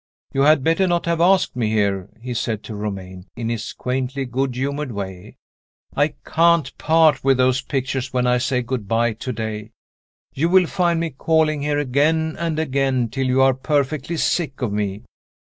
[0.33, 4.25] "You had better not have asked me here," he said to Romayne, in his quaintly
[4.25, 5.37] good humored way.
[5.95, 9.73] "I can't part with those pictures when I say good by to day.
[10.33, 14.73] You will find me calling here again and again, till you are perfectly sick of
[14.73, 15.03] me.